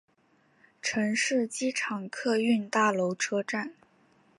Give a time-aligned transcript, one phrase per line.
[0.81, 3.71] 城市机场客运大楼车站。